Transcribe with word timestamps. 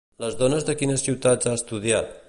Les 0.23 0.37
dones 0.39 0.65
de 0.69 0.75
quines 0.79 1.05
ciutats 1.09 1.51
ha 1.51 1.57
estudiat? 1.63 2.11